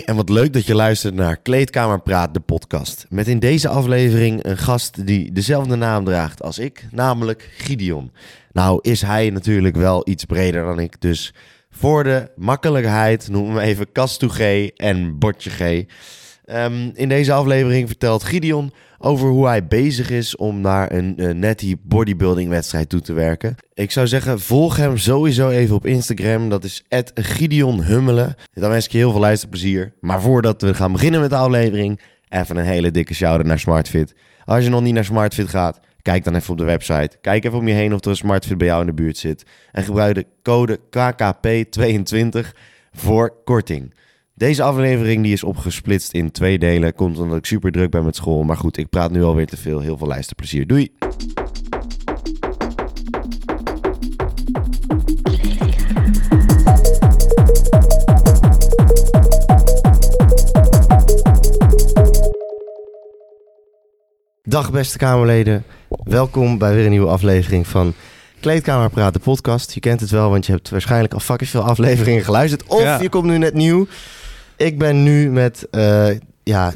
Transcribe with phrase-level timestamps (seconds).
[0.00, 3.06] En wat leuk dat je luistert naar Kleedkamer Praat, de podcast.
[3.08, 8.12] Met in deze aflevering een gast die dezelfde naam draagt als ik, namelijk Gideon.
[8.52, 11.34] Nou is hij natuurlijk wel iets breder dan ik, dus
[11.70, 15.84] voor de makkelijkheid noemen we even Kastu G en Botje G.
[16.44, 21.30] Ehm, in deze aflevering vertelt Gideon over hoe hij bezig is om naar een uh,
[21.30, 23.56] netty bodybuilding wedstrijd toe te werken.
[23.74, 26.48] Ik zou zeggen, volg hem sowieso even op Instagram.
[26.48, 26.84] Dat is
[27.14, 28.34] Gideon Hummelen.
[28.52, 29.92] Dan wens ik je heel veel luisterplezier.
[30.00, 34.14] Maar voordat we gaan beginnen met de aflevering, even een hele dikke shout-out naar SmartFit.
[34.44, 37.18] Als je nog niet naar SmartFit gaat, kijk dan even op de website.
[37.20, 39.44] Kijk even om je heen of er een SmartFit bij jou in de buurt zit.
[39.72, 42.48] En gebruik de code KKP22
[42.92, 43.94] voor korting.
[44.34, 46.94] Deze aflevering die is opgesplitst in twee delen.
[46.94, 48.42] Komt omdat ik super druk ben met school.
[48.42, 49.80] Maar goed, ik praat nu alweer te veel.
[49.80, 50.66] Heel veel luisterplezier.
[50.66, 50.92] Doei!
[64.42, 65.64] Dag beste Kamerleden.
[66.04, 67.94] Welkom bij weer een nieuwe aflevering van
[68.40, 69.72] Kleedkamer Praat, de podcast.
[69.72, 72.64] Je kent het wel, want je hebt waarschijnlijk al fucking veel afleveringen geluisterd.
[72.66, 73.00] Of Ja.
[73.00, 73.86] je komt nu net nieuw.
[74.62, 76.06] Ik ben nu met, eh,
[76.42, 76.74] ja,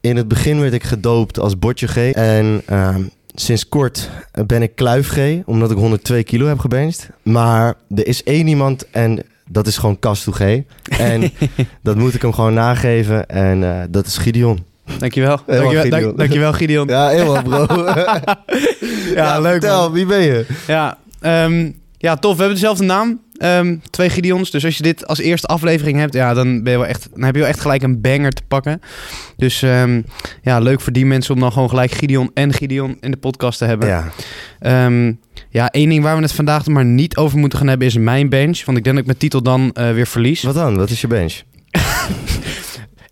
[0.00, 1.96] in het begin werd ik gedoopt als Botje G.
[1.96, 3.02] En ehm,
[3.34, 4.10] sinds kort
[4.46, 7.10] ben ik Kluif G, omdat ik 102 kilo heb gebenched.
[7.22, 10.40] Maar er is één iemand en dat is gewoon Kastu G.
[10.98, 11.30] En
[11.82, 14.64] dat moet ik hem gewoon nageven en eh, dat is Gideon.
[14.98, 15.40] Dankjewel.
[15.46, 16.02] Helemaal Dankjewel, Gideon.
[16.02, 16.88] dank, dankjewel Gideon.
[16.88, 17.84] Ja, Ja, helemaal bro.
[19.42, 19.92] leuk Vertel, man.
[19.92, 20.46] wie ben je?
[20.66, 21.70] Ja, ehm,
[22.02, 22.32] ja, tof.
[22.32, 23.20] We hebben dezelfde naam.
[23.36, 24.50] Ehm, twee Gideons.
[24.50, 27.22] Dus als je dit als eerste aflevering hebt, ja, dan, ben je wel echt, dan
[27.24, 28.80] heb je wel echt gelijk een banger te pakken.
[29.36, 30.02] Dus ehm,
[30.42, 33.58] ja, leuk voor die mensen om dan gewoon gelijk Gideon en Gideon in de podcast
[33.58, 33.88] te hebben.
[33.88, 34.08] Ja,
[34.58, 35.12] Ehm,
[35.50, 38.28] ja, één ding waar we het vandaag maar niet over moeten gaan hebben is mijn
[38.28, 38.64] bench.
[38.64, 40.42] Want ik denk dat ik mijn titel dan eh, weer verlies.
[40.42, 40.76] wat dan?
[40.76, 41.34] Wat is je bench?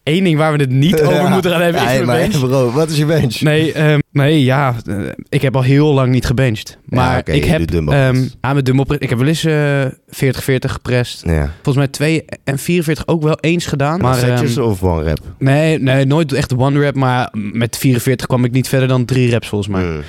[0.04, 1.28] Eén ding waar we het niet over Ja.
[1.28, 2.46] moeten gaan hebben Ja, is mijn bench.
[2.48, 3.40] bro, wat is je bench?
[3.40, 3.72] Nee,
[4.12, 4.74] nee, ja.
[4.86, 4.96] eh,
[5.28, 6.78] ik heb al heel lang niet gebenched.
[6.84, 7.70] Maar ik heb...
[7.70, 9.00] ehm, ja, met dumbbell press.
[9.00, 11.22] Ik heb wel eens eh 40-40 geprest.
[11.26, 11.50] Ja.
[11.62, 14.00] Volgens mij 2 en 44 ook wel eens gedaan.
[14.00, 15.18] Maar setjes ehm, of one rep?
[15.38, 16.94] nee, nee, nooit echt one rep.
[16.94, 19.84] Maar met 44 kwam ik niet verder dan drie reps volgens mij.
[19.84, 20.02] Mm, mm.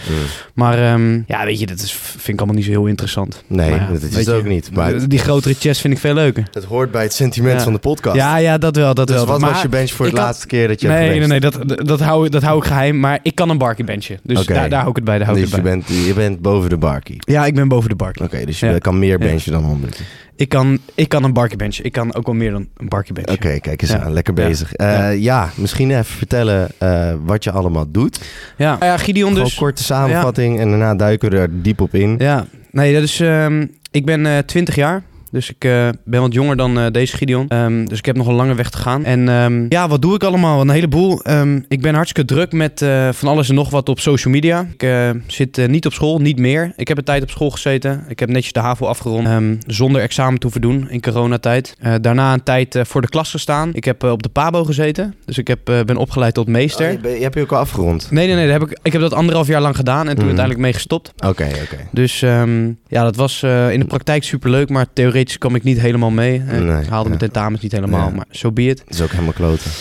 [0.53, 3.43] Maar ehm, ja, weet je, dat is, vind ik allemaal niet zo heel interessant.
[3.47, 4.69] Nee, ja, dat is het ook niet.
[4.73, 6.47] Maar Die grotere chest vind ik veel leuker.
[6.51, 8.15] het hoort bij het sentiment van de podcast.
[8.15, 9.25] Ja, ja, dat wel, dat dus wel.
[9.25, 11.39] wat maar, was je bench voor de laatste keer dat je hebt Nee, nee, nee,
[11.39, 12.99] dat, dat, dat, hou, dat hou ik geheim.
[12.99, 14.19] Maar ik kan een barkie benchen.
[14.23, 15.17] Dus daar, daar hou ik het bij.
[15.17, 15.83] Daar hou ik Dus het je bij.
[15.87, 17.15] bent, je bent boven de barkie.
[17.19, 18.23] Ja, ik ben boven de barkie.
[18.23, 18.77] Oké, dus je Ja.
[18.77, 19.17] kan meer Ja.
[19.17, 20.01] benchen dan 100.
[20.35, 21.85] Ik kan, ik kan een barkie benchen.
[21.85, 23.33] Ik kan ook wel meer dan een barkie benchen.
[23.33, 23.99] Oké, kijk eens Ja.
[23.99, 24.13] aan.
[24.13, 24.47] Lekker Ja.
[24.47, 24.73] bezig.
[24.73, 25.09] Eh, ja.
[25.11, 25.49] Ja.
[25.55, 28.21] misschien even vertellen eh, wat je allemaal doet.
[28.57, 29.55] Ja, ja Gideon dus.
[29.55, 32.15] korte samenvatting en daarna duiken we er diep op in.
[32.17, 33.19] Ja, nee, dat is.
[33.19, 35.03] ehm, ik ben eh 20 jaar.
[35.31, 37.47] Dus ik eh, ben wat jonger dan eh, deze Gideon.
[37.47, 39.05] Ehm, dus ik heb nog een lange weg te gaan.
[39.05, 40.61] En ehm, ja, wat doe ik allemaal?
[40.61, 41.21] Een heleboel.
[41.21, 44.67] Ehm, ik ben hartstikke druk met eh, van alles en nog wat op social media.
[44.77, 46.73] Ik zit niet op school, niet meer.
[46.75, 48.03] Ik heb een tijd op school gezeten.
[48.07, 49.27] Ik heb netjes de HAVO afgerond.
[49.67, 51.75] zonder examen te hoeven doen in coronatijd.
[52.01, 53.69] Daarna een tijd voor de klas gestaan.
[53.73, 55.15] Ik heb op de PABO gezeten.
[55.25, 56.85] Dus ik heb, ben opgeleid tot meester.
[56.85, 58.07] Oh, je, ben- je hebt je ook al afgerond?
[58.11, 58.47] Nee, nee, nee.
[58.51, 60.25] Dat heb ik, ik heb dat anderhalf jaar lang gedaan en toen Mhm.
[60.25, 61.13] uiteindelijk mee gestopt.
[61.25, 61.77] Oké, oké.
[61.91, 66.39] Dus ja, dat was in de praktijk superleuk, maar theoretisch kwam ik niet helemaal mee.
[66.39, 67.27] Nee, ik haalde mijn ja.
[67.27, 68.83] tentamens niet helemaal, maar zo so be it.
[68.87, 69.71] Is ook helemaal kloten.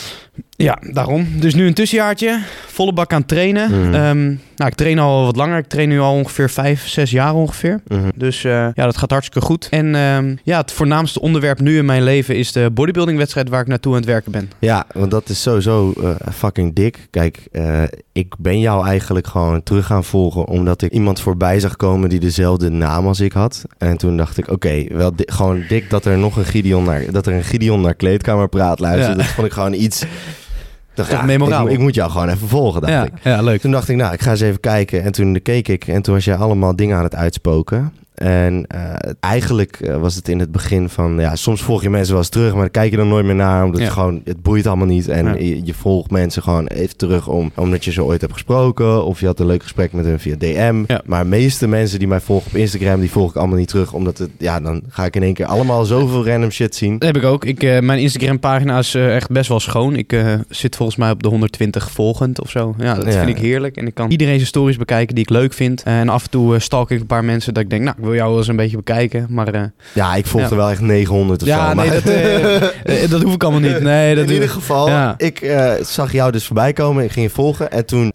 [0.63, 1.27] Ja, daarom.
[1.37, 3.71] Dus nu een tussenjaartje, volle bak aan trainen.
[3.71, 3.95] Mhm.
[3.95, 4.25] Ehm,
[4.57, 5.59] nou, ik train al wat langer.
[5.59, 7.81] Ik train nu al ongeveer vijf, zes jaar ongeveer.
[7.89, 8.09] Mhm.
[8.15, 9.67] Dus eh, ja, dat gaat hartstikke goed.
[9.71, 13.67] En ehm, ja, het voornaamste onderwerp nu in mijn leven is de bodybuilding-wedstrijd waar ik
[13.67, 14.51] naartoe aan het werken ben.
[14.59, 17.07] Ja, want dat is sowieso eh, fucking dik.
[17.11, 17.83] Kijk, eh,
[18.13, 22.21] ik ben jou eigenlijk gewoon terug gaan volgen omdat ik iemand voorbij zag komen die
[22.21, 23.65] dezelfde naam als ik had.
[23.79, 27.03] En toen dacht ik, oké, wel di- gewoon dik dat er nog een Gideon naar,
[27.11, 29.17] dat er een Gideon naar kleedkamer praat luistert.
[29.17, 29.23] Ja.
[29.23, 30.05] Dat vond ik gewoon iets.
[30.99, 31.67] Dacht, ja, memorabel.
[31.67, 33.13] ik, ik moet jou gewoon even volgen, dacht Ja, ik.
[33.23, 33.61] ja, leuk.
[33.61, 35.03] Toen dacht ik, nou, ik ga eens even kijken.
[35.03, 37.93] En toen keek ik en toen was jij allemaal dingen aan het uitspoken.
[38.19, 38.81] En eh,
[39.21, 42.29] eigenlijk eh, was het in het begin van, ja, soms volg je mensen wel eens
[42.31, 43.87] terug, maar dan kijk je er nooit meer naar, omdat Ja.
[43.87, 45.09] je gewoon, het boeit allemaal niet.
[45.09, 45.35] En Ja.
[45.35, 49.21] je, je volgt mensen gewoon even terug om, omdat je ze ooit hebt gesproken, of
[49.21, 50.85] je had een leuk gesprek met hen via DM.
[50.87, 51.01] Ja.
[51.05, 53.93] Maar de meeste mensen die mij volgen op Instagram, die volg ik allemaal niet terug,
[53.93, 56.99] omdat het, ja, dan ga ik in één keer allemaal zoveel random shit zien.
[56.99, 57.45] Dat heb ik ook.
[57.45, 59.97] Ik, eh, mijn Instagram-pagina is eh, echt best wel schoon.
[59.97, 60.17] Ik
[60.49, 62.75] zit volgens mij op de 120 volgend of zo.
[62.79, 63.77] Ja, dat vind ik heerlijk.
[63.77, 65.83] En ik kan iedereen zijn stories bekijken die ik leuk vind.
[65.83, 68.29] En af en toe stalk ik een paar mensen dat ik denk, nou, wil jou
[68.29, 69.27] wel eens een beetje bekijken.
[69.29, 69.63] Maar eh,
[69.93, 70.51] Ja, ik volg Ja.
[70.51, 71.75] er wel echt 900 of ja, zo.
[71.75, 73.81] nee, dat, eh, eh, dat hoef ik allemaal niet.
[73.81, 74.51] Nee, dat in ieder ik.
[74.55, 75.15] geval, Ja.
[75.17, 75.53] ik
[75.83, 77.05] zag jou dus voorbij komen.
[77.05, 77.71] Ik ging je volgen.
[77.71, 78.13] En toen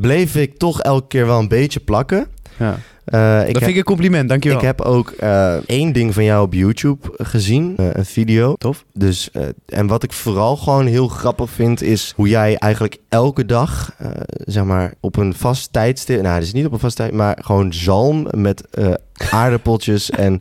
[0.00, 2.26] bleef ik toch elke keer wel een beetje plakken.
[2.56, 2.76] Ja.
[3.04, 4.58] Eh, ik dat heb- vind ik een compliment, dankjewel.
[4.58, 8.54] Ik heb ook eh, één ding van jou op YouTube gezien, eh, een video.
[8.54, 8.84] Tof.
[8.92, 13.46] Dus, eh, en wat ik vooral gewoon heel grappig vind, is hoe jij eigenlijk elke
[13.46, 14.08] dag, eh,
[14.44, 17.38] zeg maar, op een vast tijdstip, nou, het is niet op een vast tijd, maar
[17.40, 18.86] gewoon zalm met eh,
[19.30, 20.38] aardappeltjes en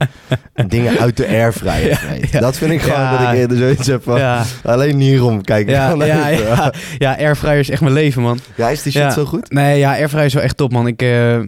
[0.68, 2.30] dingen uit de airfryer Ja, vreet.
[2.32, 2.40] ja.
[2.40, 3.18] Dat vind ik gewoon Ja.
[3.18, 7.18] dat ik eerder zoiets heb van, ja, alleen hierom kijk ik ja, ja, ja, ja,
[7.18, 8.40] airfryer is echt mijn leven, man.
[8.56, 9.10] Ja, is die shit Ja.
[9.12, 9.52] zo goed?
[9.52, 10.88] Nee, ja, airfryer is wel echt top, man.
[10.88, 11.40] Ik, eh,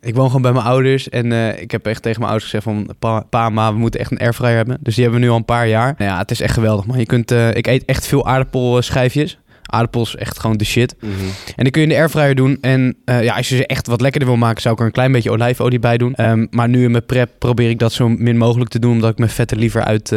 [0.00, 2.64] ik woon gewoon bij mijn ouders en eh, ik heb echt tegen mijn ouders gezegd
[2.64, 2.90] van...
[2.98, 4.78] Pa, pa, ma, we moeten echt een airfryer hebben.
[4.80, 5.94] Dus die hebben we nu al een paar jaar.
[5.98, 6.98] Nou ja, het is echt geweldig, man.
[6.98, 9.38] Je kunt, eh, ik eet echt veel aardappelschijfjes.
[9.70, 10.94] Aardappels echt gewoon de shit.
[11.00, 11.10] Mhm.
[11.56, 12.58] En die kun je in de airfryer doen.
[12.60, 14.92] En eh, ja, als je ze echt wat lekkerder wil maken, zou ik er een
[14.92, 16.14] klein beetje olijfolie bij doen.
[16.14, 19.10] Ehm, maar nu in mijn prep probeer ik dat zo min mogelijk te doen, omdat
[19.10, 20.16] ik mijn vetten liever uit,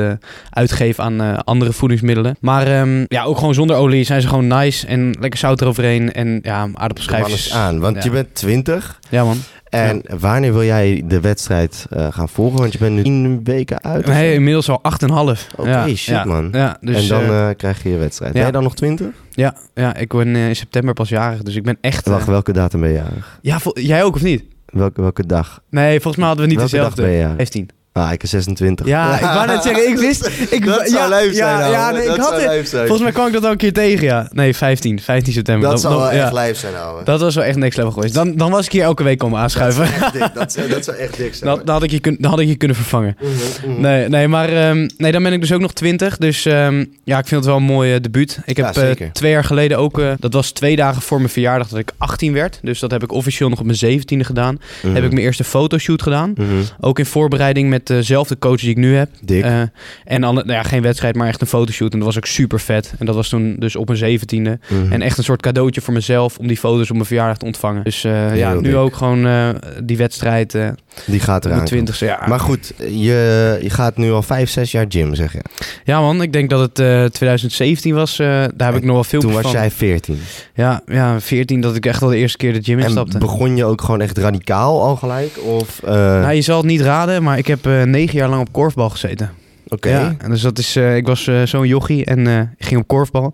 [0.49, 2.35] uitgeef aan andere voedingsmiddelen.
[2.39, 6.13] Maar ehm, ja, ook gewoon zonder olie zijn ze gewoon nice en lekker zout eroverheen.
[6.13, 7.45] En ja, aardappelschijfjes.
[7.45, 8.01] is aan, want Ja.
[8.03, 9.37] je bent 20 Ja, man.
[9.71, 12.59] En wanneer wil jij de wedstrijd eh, gaan volgen?
[12.59, 14.05] Want je bent nu 10 weken uit.
[14.05, 15.09] Nee, inmiddels al 8,5.
[15.55, 16.49] Oké, ja, shit, ja, man.
[16.51, 18.33] Ja, dus, en dan eh, eh, krijg je je wedstrijd.
[18.33, 19.07] Ben je dan nog 20?
[19.29, 22.07] ja, ja, ik ben in september pas jarig, dus ik ben echt...
[22.07, 23.39] Wacht, welke datum ben je jarig?
[23.41, 24.43] ja, jij ook of niet?
[24.65, 25.61] Welke, welke dag?
[25.69, 27.17] Nee, volgens mij hadden we niet welke dag ben dezelfde.
[27.17, 27.35] je jarig?
[27.35, 27.69] 15.
[27.93, 28.85] Ah, ik is 26.
[28.85, 30.29] Ja, ik wou net zeggen, ik wist...
[30.51, 32.49] Ik, dat ja, zou zijn, ja, ja, nee, dat ik had zou het.
[32.49, 32.81] lijf zijn.
[32.81, 34.27] Volgens mij kwam ik dat al een keer tegen, ja.
[34.31, 34.99] Nee, 15.
[35.01, 35.69] 15 september.
[35.69, 36.23] dat zou dan- wel ja.
[36.23, 37.03] echt lijf zijn, ouwe.
[37.03, 38.13] Dat was wel echt next level geweest.
[38.13, 39.87] Dan, dan was ik hier elke week komen Dat aanschuiven.
[39.87, 41.49] zou echt dik- dat, zou, dat zou echt dik zijn.
[41.55, 43.17] Dan, dan, had ik je kun, dan had ik je kunnen vervangen.
[43.21, 43.81] Mhm, mhm.
[43.81, 46.17] Nee, nee maar ehm, nee, dan ben ik dus ook nog 20.
[46.17, 48.39] Dus ehm, ja, ik vind het wel een mooi debuut.
[48.45, 49.99] Ik heb Ja, eh, twee jaar geleden ook...
[49.99, 52.59] eh, dat was twee dagen voor mijn verjaardag dat ik 18 werd.
[52.61, 54.59] Dus dat heb ik officieel nog op mijn 17e gedaan.
[54.81, 54.93] Mhm.
[54.95, 56.33] Heb ik mijn eerste fotoshoot gedaan.
[56.79, 59.09] Ook in voorbereiding met dezelfde coach die ik nu heb.
[59.21, 59.43] Dik.
[59.43, 59.61] Eh,
[60.05, 61.91] en nou ja, geen wedstrijd, maar echt een fotoshoot.
[61.93, 62.93] En dat was ook super vet.
[62.99, 64.59] En dat was toen dus op mijn zeventiende.
[64.69, 64.91] Mhm.
[64.91, 67.83] En echt een soort cadeautje voor mezelf om die foto's op mijn verjaardag te ontvangen.
[67.83, 68.75] Dus eh, ja, nu dik.
[68.75, 69.49] ook gewoon eh,
[69.83, 70.69] die wedstrijd eh
[71.05, 71.55] Die gaat eraan.
[71.55, 72.05] mijn twintigste.
[72.05, 72.23] Ja.
[72.27, 75.41] Maar goed, je, je gaat nu al 5, 6 jaar gym, zeg je.
[75.83, 78.19] ja man, ik denk dat het eh 2017 was.
[78.19, 79.41] eh, daar heb ik nog wel veel Toen van.
[79.41, 80.19] was jij 14.
[80.55, 83.17] Ja, ja, 14 dat ik echt wel de eerste keer de gym En instapte.
[83.17, 85.37] begon je ook gewoon echt radicaal al gelijk?
[85.45, 88.41] Of, eh, Nou, je zal het niet raden, maar ik heb eh, negen jaar lang
[88.41, 89.31] op korfbal gezeten.
[89.67, 89.89] oké.
[89.89, 92.87] Ja, en dus dat is, eh, ik was eh, zo'n jochie en eh, ging op
[92.87, 93.33] korfbal.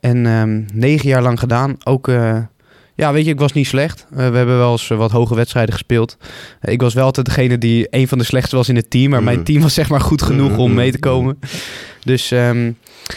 [0.00, 1.76] En ehm, negen jaar lang gedaan.
[1.84, 2.36] Ook, eh,
[2.94, 4.06] ja, weet je, ik was niet slecht.
[4.10, 6.16] Eh, we hebben wel eens eh, wat hoge wedstrijden gespeeld.
[6.60, 9.10] Eh, ik was wel altijd degene die een van de slechtste was in het team.
[9.10, 9.24] Maar Mm.
[9.24, 11.02] mijn team was zeg maar goed genoeg Mm, om mm, mee te mm.
[11.12, 11.38] komen.
[12.04, 12.64] Dus, ehm,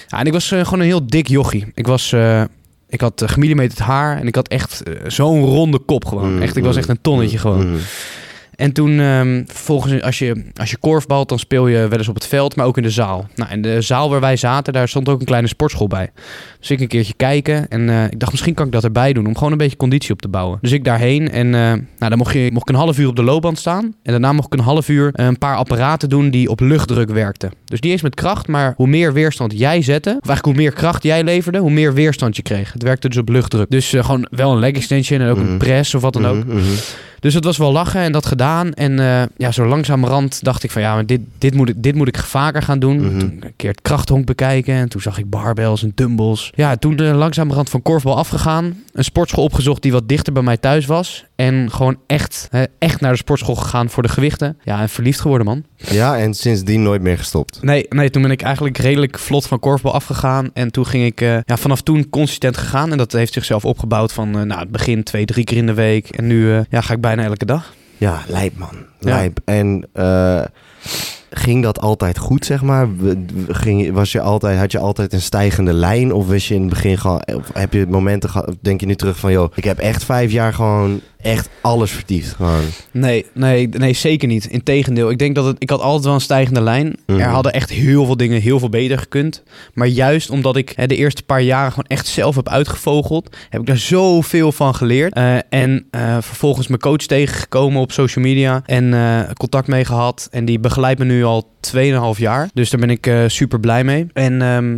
[0.07, 1.65] ja, en ik was eh, gewoon een heel dik jochie.
[1.73, 2.11] Ik was...
[2.13, 2.43] eh,
[2.89, 6.33] ik had gemillimeterd haar en ik had echt eh, zo'n ronde kop gewoon.
[6.35, 7.77] Mm, echt, ik was mm, echt een tonnetje mm, gewoon.
[8.57, 8.97] En toen,
[9.47, 12.65] vervolgens, als je, als je korfbalt, dan speel je wel eens op het veld, maar
[12.65, 13.27] ook in de zaal.
[13.35, 16.09] Nou, in de zaal waar wij zaten, daar stond ook een kleine sportschool bij.
[16.59, 19.27] Dus ik een keertje kijken en eh, ik dacht, misschien kan ik dat erbij doen,
[19.27, 20.57] om gewoon een beetje conditie op te bouwen.
[20.61, 23.15] Dus ik daarheen en eh, nou, dan mocht, je, mocht ik een half uur op
[23.15, 23.83] de loopband staan.
[23.83, 27.51] En daarna mocht ik een half uur een paar apparaten doen die op luchtdruk werkten.
[27.65, 30.73] Dus niet eens met kracht, maar hoe meer weerstand jij zette, of eigenlijk hoe meer
[30.73, 32.73] kracht jij leverde, hoe meer weerstand je kreeg.
[32.73, 33.69] Het werkte dus op luchtdruk.
[33.69, 35.47] Dus eh, gewoon wel een leg extension en ook Mhm.
[35.47, 36.45] een press of wat dan ook.
[36.45, 36.65] Mhm, mhm.
[37.19, 38.73] Dus het was wel lachen en dat gedaan.
[38.73, 41.95] En eh, ja, zo langzamerhand dacht ik van ja, maar dit, dit, moet, ik, dit
[41.95, 42.99] moet ik vaker gaan doen.
[42.99, 43.19] Mhm.
[43.19, 44.73] Toen een keer het krachthonk bekijken.
[44.73, 46.51] En toen zag ik barbells en dumbbells.
[46.55, 48.83] Ja, toen uh, langzamerhand van korfbal afgegaan.
[48.93, 51.25] Een sportschool opgezocht die wat dichter bij mij thuis was.
[51.35, 54.57] En gewoon echt, hè, echt naar de sportschool gegaan voor de gewichten.
[54.63, 55.63] Ja, en verliefd geworden man.
[55.75, 57.61] Ja, en sindsdien nooit meer gestopt.
[57.61, 60.49] Nee, nee, toen ben ik eigenlijk redelijk vlot van korfbal afgegaan.
[60.53, 62.91] En toen ging ik eh, ja, vanaf toen consistent gegaan.
[62.91, 65.73] En dat heeft zichzelf opgebouwd van eh, nou, het begin twee, drie keer in de
[65.73, 66.09] week.
[66.09, 67.73] En nu eh, ja, ga ik bijna elke dag.
[67.97, 68.75] Ja, lijp man.
[68.99, 69.15] Ja.
[69.15, 69.39] Lijp.
[69.45, 70.43] En eh,
[71.29, 72.87] ging dat altijd goed, zeg maar?
[73.47, 76.13] Ging, was je altijd, had je altijd een stijgende lijn?
[76.13, 77.21] Of wist je in het begin gewoon...
[77.35, 78.55] Of heb je momenten gehad...
[78.61, 79.31] Denk je nu terug van...
[79.31, 82.33] joh, ik heb echt vijf jaar gewoon echt alles vertiefd.
[82.33, 82.63] Gewoon.
[82.91, 84.45] Nee, nee, nee, zeker niet.
[84.45, 86.95] Integendeel, ik denk dat het, ik had altijd wel een stijgende lijn.
[87.05, 87.19] Mhm.
[87.19, 89.43] Er hadden echt heel veel dingen heel veel beter gekund.
[89.73, 93.61] Maar juist omdat ik hè, de eerste paar jaren gewoon echt zelf heb uitgevogeld, heb
[93.61, 95.13] ik daar zoveel van geleerd.
[95.13, 100.27] Eh, en eh, vervolgens mijn coach tegengekomen op social media en eh, contact mee gehad.
[100.31, 101.79] En die begeleidt me nu al 2,5
[102.17, 102.49] jaar.
[102.53, 104.07] Dus daar ben ik eh, super blij mee.
[104.13, 104.77] En ehm,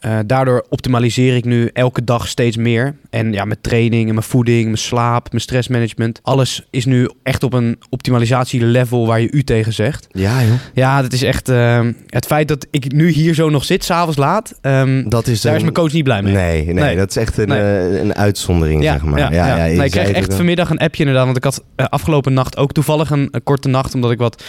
[0.00, 2.96] eh, daardoor optimaliseer ik nu elke dag steeds meer.
[3.10, 6.20] En ja, mijn training en mijn voeding, mijn slaap, mijn stressmanagement.
[6.22, 10.06] Alles is nu echt op een optimalisatielevel waar je u tegen zegt.
[10.10, 10.52] Ja, joh.
[10.74, 11.48] Ja, dat is echt...
[11.48, 14.58] ehm, het feit dat ik nu hier zo nog zit, s'avonds laat...
[14.60, 16.32] ehm, Dat is daar is mijn coach niet blij mee.
[16.32, 16.96] Nee, nee, Nee.
[16.96, 17.58] dat is echt een, Nee.
[17.60, 19.18] eh, een uitzondering, zeg maar.
[19.18, 21.24] Ja, ja, nee, ik kreeg echt vanmiddag een appje inderdaad.
[21.24, 23.94] Want ik had eh, afgelopen nacht ook toevallig een, een korte nacht...
[23.94, 24.42] omdat ik wat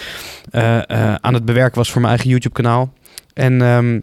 [1.22, 2.94] aan het bewerken was voor mijn eigen YouTube-kanaal.
[3.34, 4.00] En ehm,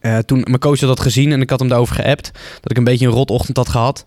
[0.00, 2.30] eh, toen mijn coach had dat gezien en ik had hem daarover geappt...
[2.60, 4.06] dat ik een beetje een rotochtend had gehad...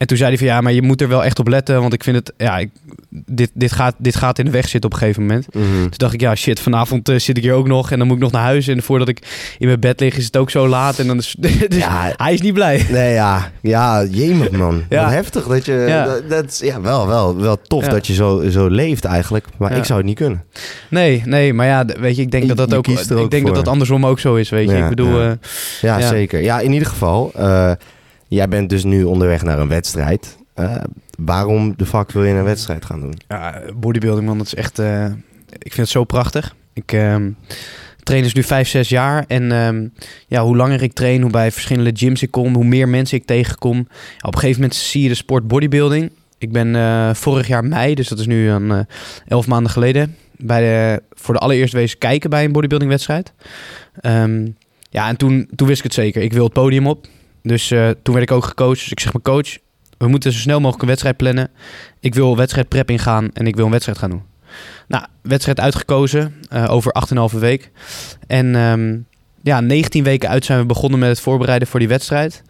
[0.00, 1.80] en toen zei hij van ja, maar je moet er wel echt op letten.
[1.80, 2.70] Want ik vind het, ja, ik,
[3.10, 5.54] dit, dit, gaat, dit gaat in de weg zitten op een gegeven moment.
[5.54, 5.64] Mhm.
[5.80, 7.90] Toen dacht ik, ja shit, vanavond eh, zit ik hier ook nog.
[7.90, 8.68] En dan moet ik nog naar huis.
[8.68, 9.18] En voordat ik
[9.58, 10.98] in mijn bed lig is het ook zo laat.
[10.98, 12.12] En dan is, dus Ja.
[12.16, 12.86] hij is niet blij.
[12.90, 13.50] Nee, ja.
[13.60, 14.82] Ja, jemig man.
[14.88, 15.02] Ja.
[15.04, 15.72] Wat heftig dat je...
[15.72, 16.16] Ja.
[16.28, 17.90] Dat, ja, wel, wel, wel tof Ja.
[17.90, 19.46] dat je zo, zo leeft eigenlijk.
[19.58, 19.76] Maar Ja.
[19.76, 20.44] ik zou het niet kunnen.
[20.88, 23.30] Nee, nee, maar ja, weet je, ik denk Je- dat dat ook, er ik ook
[23.30, 23.54] denk dat voor.
[23.54, 24.76] dat andersom ook zo is, weet je.
[24.76, 25.30] Ik bedoel, ja.
[25.30, 25.36] eh,
[25.80, 26.08] Ja, Ja.
[26.08, 26.42] zeker.
[26.42, 27.32] Ja, in ieder geval.
[27.36, 27.72] eh,
[28.36, 30.38] jij bent dus nu onderweg naar een wedstrijd.
[30.54, 30.76] Eh,
[31.18, 33.14] waarom de fuck wil je een wedstrijd gaan doen?
[33.28, 34.78] Ja, bodybuilding, man, dat is echt.
[34.78, 35.04] eh,
[35.58, 36.54] ik vind het zo prachtig.
[36.72, 37.30] Ik ehm,
[38.02, 39.24] train dus nu vijf, zes jaar.
[39.28, 39.86] En ehm,
[40.26, 43.24] ja, hoe langer ik train, hoe bij verschillende gyms ik kom, hoe meer mensen ik
[43.24, 43.78] tegenkom.
[44.20, 46.10] Op een gegeven moment zie je de sport bodybuilding.
[46.38, 48.78] Ik ben eh, vorig jaar mei, dus dat is nu een eh,
[49.28, 53.32] elf maanden geleden, bij de, voor de allereerste wezen kijken bij een bodybuildingwedstrijd.
[54.00, 54.46] Ehm,
[54.90, 56.22] ja, en toen, toen wist ik het zeker.
[56.22, 57.06] Ik wil het podium op.
[57.42, 58.78] Dus eh, toen werd ik ook gecoacht.
[58.78, 59.58] Dus ik zeg mijn coach,
[59.98, 61.50] we moeten zo snel mogelijk een wedstrijd plannen.
[62.00, 64.22] Ik wil wedstrijd prep ingaan en ik wil een wedstrijd gaan doen.
[64.88, 66.94] Nou, wedstrijd uitgekozen eh, over
[67.32, 67.70] 8,5 week.
[68.26, 68.98] En ehm,
[69.42, 72.42] ja, 19 weken uit zijn we begonnen met het voorbereiden voor die wedstrijd.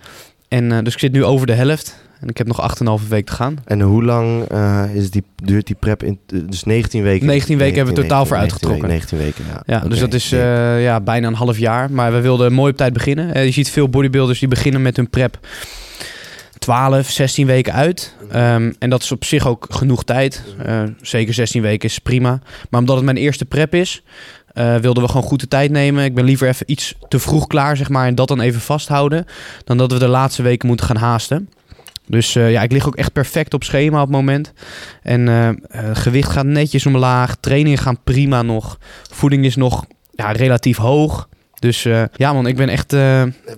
[0.48, 2.08] En eh, dus ik zit nu over de helft.
[2.20, 3.56] En ik heb nog 8,5 week te gaan.
[3.64, 6.02] En hoe lang eh, is die, duurt die prep?
[6.02, 7.26] In, dus 19 weken?
[7.26, 8.88] 19 weken hebben we totaal voor 19 uitgetrokken.
[8.88, 9.62] 19 weken, ja.
[9.66, 11.90] Ja, dus dat is eh, ja, bijna een half jaar.
[11.90, 13.34] Maar we wilden mooi op tijd beginnen.
[13.34, 15.38] Eh, je ziet veel bodybuilders die beginnen met hun prep
[16.58, 18.14] 12, 16 weken uit.
[18.30, 20.42] Ehm, en dat is op zich ook genoeg tijd.
[21.02, 22.40] Zeker 16 weken is prima.
[22.70, 24.02] Maar omdat het mijn eerste prep is,
[24.54, 26.04] wilden we gewoon goed de tijd nemen.
[26.04, 28.06] Ik ben liever even iets te vroeg klaar, zeg maar.
[28.06, 29.26] En dat dan even vasthouden.
[29.64, 31.48] Dan dat we de laatste weken moeten gaan haasten.
[32.10, 34.52] Dus eh, ja, ik lig ook echt perfect op schema op het moment.
[35.02, 35.54] En eh, eh,
[35.92, 37.36] gewicht gaat netjes omlaag.
[37.40, 38.78] Trainingen gaan prima nog.
[39.10, 41.28] Voeding is nog ja, relatief hoog.
[41.58, 42.92] Dus ja man, ik ben echt,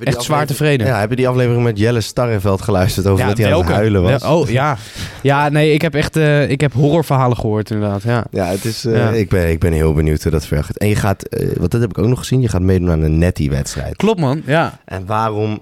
[0.01, 0.87] echt zwaar tevreden.
[0.87, 4.23] Ja, hebben die aflevering met Jelle Starreveld geluisterd over dat hij aan het huilen was?
[4.23, 4.77] Wel- Oh ja.
[5.23, 6.17] Ja, nee, ik heb echt
[6.49, 8.03] ik heb horrorverhalen gehoord inderdaad.
[8.03, 8.25] Ja.
[8.31, 9.11] Ja, het is, Ja.
[9.11, 10.77] Ik, ben, ik ben heel benieuwd hoe dat verder gaat.
[10.77, 13.19] En je gaat, want dat heb ik ook nog gezien, je gaat meedoen aan een
[13.19, 13.97] netty-wedstrijd.
[13.97, 14.79] Klopt man, ja.
[14.85, 15.61] En waarom,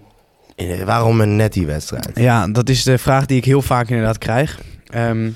[0.85, 2.11] waarom een netty-wedstrijd?
[2.15, 4.61] Ja, dat is de vraag die ik heel vaak inderdaad krijg.
[4.87, 5.31] Ehm,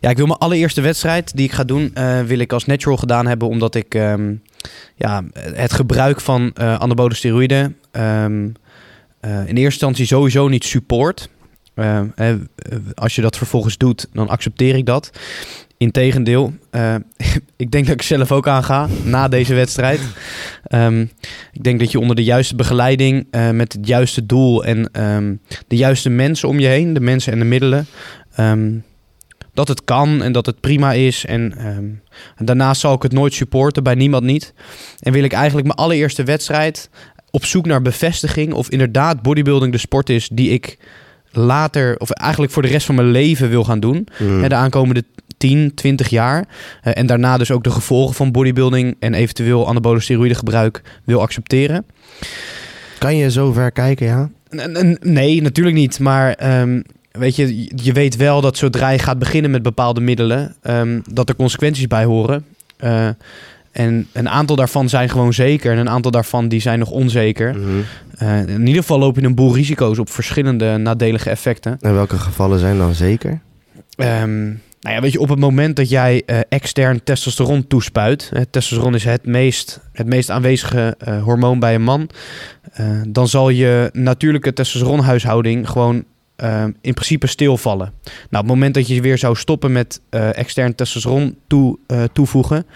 [0.00, 2.96] ja, ik wil mijn allereerste wedstrijd die ik ga doen, eh, wil ik als natural
[2.96, 4.34] gedaan hebben, omdat ik ehm,
[4.96, 8.48] ja, het gebruik van eh anabole steroïden ehm,
[9.20, 11.28] eh, in eerste instantie sowieso niet support.
[11.74, 12.38] Ehm, eh, eh,
[12.94, 15.10] als je dat vervolgens doet, dan accepteer ik dat.
[15.76, 16.94] Integendeel, eh
[17.56, 20.00] ik denk dat ik zelf ook aanga na deze wedstrijd.
[20.64, 21.00] Ehm,
[21.52, 25.34] ik denk dat je onder de juiste begeleiding, eh, met het juiste doel en ehm,
[25.68, 27.86] de juiste mensen om je heen, de mensen en de middelen,
[28.34, 28.72] ehm,
[29.54, 31.24] dat het kan en dat het prima is.
[31.24, 31.50] Ehm,
[32.36, 34.54] en daarnaast zal ik het nooit supporten, bij niemand niet.
[35.00, 36.90] En wil ik eigenlijk mijn allereerste wedstrijd
[37.30, 40.78] op zoek naar bevestiging of inderdaad bodybuilding de sport is die ik
[41.32, 44.08] later, of eigenlijk voor de rest van mijn leven wil gaan doen.
[44.14, 45.04] Hè, de aankomende
[45.36, 46.48] 10, 20 jaar.
[46.82, 51.20] Eh, en daarna dus ook de gevolgen van bodybuilding en eventueel anabole steroïden gebruik wil
[51.20, 51.84] accepteren.
[52.98, 54.30] Kan je zo ver kijken, ja?
[55.00, 55.98] Nee, natuurlijk niet.
[55.98, 60.54] Maar ehm, weet je, je weet wel dat zodra je gaat beginnen met bepaalde middelen,
[60.62, 62.44] ehm, dat er consequenties bij horen.
[62.76, 63.08] Eh,
[63.72, 67.54] en een aantal daarvan zijn gewoon zeker en een aantal daarvan die zijn nog onzeker.
[67.58, 67.68] Mhm.
[68.16, 71.76] Eh, in ieder geval loop je een boel risico's op verschillende nadelige effecten.
[71.80, 73.40] En welke gevallen zijn dan zeker?
[73.96, 74.44] Ehm,
[74.80, 78.94] nou ja, weet je, op het moment dat jij eh, extern testosteron toespuit, hè, testosteron
[78.94, 82.08] is het meest, het meest aanwezige eh, hormoon bij een man,
[83.08, 86.04] dan zal je natuurlijke testosteronhuishouding gewoon
[86.80, 87.92] in principe stilvallen.
[88.04, 91.78] Nou, op het moment dat je weer zou stoppen met extern testosteron toe,
[92.12, 92.66] toevoegen,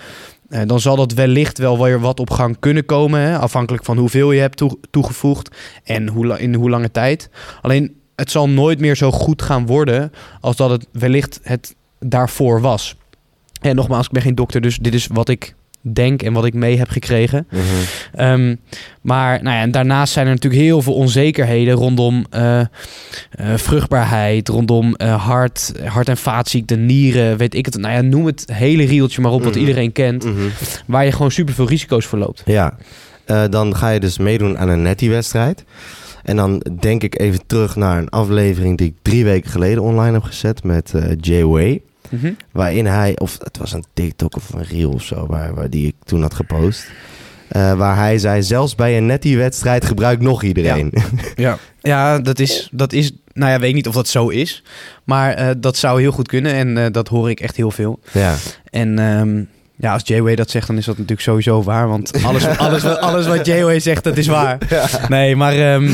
[0.48, 4.32] dan zal dat wellicht wel weer wat op gang kunnen komen, hè, afhankelijk van hoeveel
[4.32, 7.30] je hebt toe- toegevoegd en hoe, in hoe lange tijd.
[7.60, 12.60] Alleen het zal nooit meer zo goed gaan worden als dat het wellicht het daarvoor
[12.60, 12.96] was.
[13.60, 15.54] En nogmaals, ik ben geen dokter, dus dit is wat ik
[15.92, 17.46] denk en wat ik mee heb gekregen.
[17.50, 17.62] Mhm.
[18.14, 18.54] Ehm,
[19.00, 22.66] maar nou ja, en daarnaast zijn er natuurlijk heel veel onzekerheden rondom eh, eh,
[23.56, 27.76] vruchtbaarheid, rondom eh, hart, hart- en vaatziekten, nieren, weet ik het.
[27.78, 29.60] Nou ja, noem het hele rieltje maar op wat Mhm.
[29.60, 30.36] iedereen kent, Mhm.
[30.86, 32.42] waar je gewoon super veel risico's voor loopt.
[32.44, 32.76] Ja,
[33.50, 35.64] dan ga je dus meedoen aan een netty-wedstrijd.
[36.22, 40.12] En dan denk ik even terug naar een aflevering die ik drie weken geleden online
[40.12, 41.80] heb gezet met Jay Way.
[42.08, 42.32] Mhm.
[42.52, 45.86] Waarin hij, of het was een TikTok of een reel of zo, waar, waar die
[45.86, 46.86] ik toen had gepost.
[47.48, 50.92] Eh, waar hij zei, zelfs bij een netty-wedstrijd gebruikt nog iedereen.
[51.34, 54.62] Ja, ja dat, is, dat is, nou ja, weet niet of dat zo is,
[55.04, 58.00] maar eh, dat zou heel goed kunnen en eh, dat hoor ik echt heel veel.
[58.12, 58.34] Ja,
[58.70, 59.42] En ehm,
[59.78, 61.88] ja, als J-Way dat zegt, dan is dat natuurlijk sowieso waar.
[61.88, 64.58] Want alles, alles, wat- alles wat J-Way zegt, dat is waar.
[65.08, 65.90] Nee, maar ehm,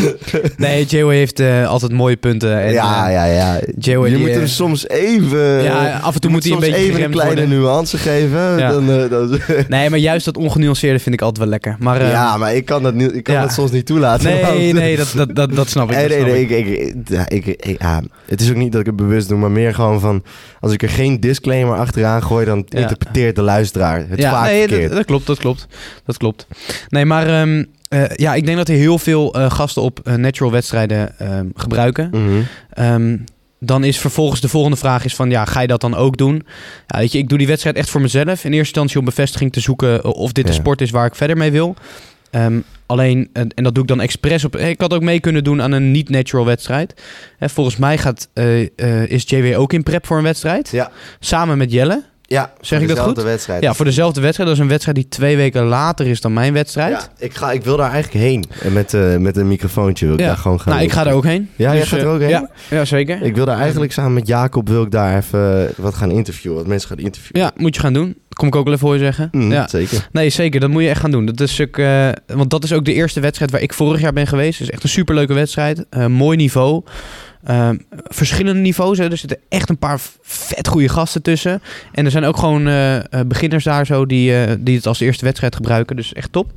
[0.56, 2.60] nee, J-Way heeft eh, altijd mooie punten.
[2.62, 3.60] En, ja, eh, ja, ja.
[3.78, 5.62] J-Way je die, moet eh, hem soms even...
[5.62, 7.58] ja, af en toe moet hij een beetje even een kleine worden.
[7.58, 8.58] nuance geven.
[8.58, 8.70] Ja.
[8.70, 11.76] Dan, dan, Nee, maar juist dat ongenuanceerde vind ik altijd wel lekker.
[11.78, 13.40] Maar, ja, maar ik kan dat, niet, ik kan ja.
[13.40, 14.24] dat soms niet toelaten.
[14.30, 15.96] nee, want- nee, dat, dat, dat, dat snap ik.
[15.96, 16.50] Nee, nee, nee, ik.
[16.50, 19.74] ik, ja, ik, ja, het is ook niet dat ik het bewust doe, maar meer
[19.74, 20.22] gewoon van...
[20.60, 24.88] Als ik er geen disclaimer achteraan gooi, dan interpreteert de luisteraar het vaak nee, verkeerd.
[24.88, 25.66] dat, dat klopt, dat klopt.
[26.04, 26.46] Dat klopt.
[26.88, 30.14] Nee, maar ehm, eh, ja, ik denk dat er heel veel eh, gasten op eh,
[30.14, 32.08] natural wedstrijden ehm, gebruiken.
[32.12, 32.42] Mhm.
[32.70, 33.16] Ehm,
[33.58, 36.46] dan is vervolgens de volgende vraag is van, ja, ga je dat dan ook doen?
[36.86, 38.28] Ja, weet je, ik doe die wedstrijd echt voor mezelf.
[38.28, 40.58] In eerste instantie om bevestiging te zoeken of dit de Ja.
[40.58, 41.76] sport is waar ik verder mee wil.
[42.86, 44.56] Alleen, en dat doe ik dan expres op...
[44.56, 47.02] Ik had ook mee kunnen doen aan een niet-natural wedstrijd.
[47.40, 48.28] Volgens mij gaat,
[49.08, 50.68] is JW ook in prep voor een wedstrijd.
[50.68, 50.90] Ja.
[51.20, 52.02] Samen met Jelle.
[52.32, 53.22] Ja, Zeg ik dat goed?
[53.22, 53.62] wedstrijd.
[53.62, 54.48] Ja, voor dezelfde wedstrijd.
[54.48, 56.92] Dat is een wedstrijd die twee weken later is dan mijn wedstrijd.
[56.92, 58.44] Ja, ik, ga, ik wil daar eigenlijk heen.
[58.62, 60.26] En met, eh, met een microfoontje wil ik Ja.
[60.26, 61.50] daar gewoon gaan nou, ik ga er ook heen.
[61.56, 62.28] Ja, jij Dus, gaat er eh, ook heen?
[62.28, 63.22] Ja, ja zeker.
[63.22, 66.58] Ik wil daar eigenlijk samen met Jacob wil ik daar even eh, wat gaan interviewen.
[66.58, 67.40] Wat mensen gaan interviewen.
[67.40, 68.06] Ja, moet je gaan doen.
[68.06, 69.28] Dat kom ik ook wel even voor je zeggen.
[69.32, 69.68] Mm, ja.
[69.68, 70.08] Zeker.
[70.12, 70.60] Nee, zeker.
[70.60, 71.26] Dat moet je echt gaan doen.
[71.26, 71.76] Dat is ook,
[72.26, 74.58] want dat is ook de eerste wedstrijd waar ik vorig jaar ben geweest.
[74.58, 75.84] Het is echt een superleuke wedstrijd.
[76.08, 76.82] Mooi niveau.
[77.42, 78.98] Eh, verschillende niveaus.
[78.98, 79.10] Hè.
[79.10, 81.62] Er zitten echt een paar vet goede gasten tussen.
[81.92, 85.00] En er zijn ook gewoon eh, eh, beginners daar zo die, eh, die het als
[85.00, 85.96] eerste wedstrijd gebruiken.
[85.96, 86.50] Dus echt top.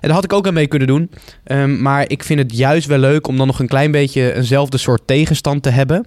[0.00, 1.10] daar had ik ook aan mee kunnen doen.
[1.44, 4.78] Ehm, maar ik vind het juist wel leuk om dan nog een klein beetje eenzelfde
[4.78, 6.06] soort tegenstand te hebben.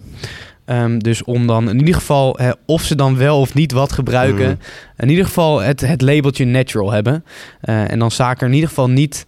[0.65, 3.91] Ehm, dus om dan in ieder geval, hè, of ze dan wel of niet wat
[3.91, 5.01] gebruiken, Mhm.
[5.03, 7.23] in ieder geval het, het labeltje natural hebben.
[7.61, 9.25] En dan zaken in ieder geval niet,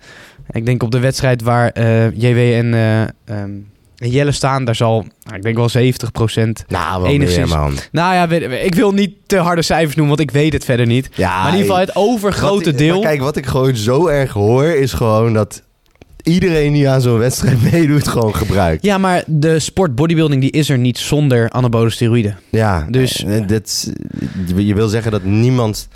[0.52, 1.82] ik denk op de wedstrijd waar
[2.14, 2.74] JW en
[3.26, 3.52] ehm,
[3.98, 6.10] en Jelle staan, daar zal, nou, ik denk wel 70
[6.68, 7.50] Nou, wel Enigszins.
[7.50, 7.76] meer, man.
[7.92, 10.86] Nou ja, weet- ik wil niet te harde cijfers noemen, want ik weet het verder
[10.86, 11.10] niet.
[11.16, 13.00] Ja, maar in ieder geval het overgrote wat- deel.
[13.00, 15.62] kijk, wat ik gewoon zo erg hoor, is gewoon dat
[16.24, 18.84] iedereen die aan zo'n wedstrijd meedoet, gewoon gebruikt.
[18.84, 22.38] Ja, maar de sport bodybuilding die is er niet zonder anabole steroïden.
[22.50, 23.94] Ja, Dus- eh, dit,
[24.56, 25.88] je wil zeggen dat niemand.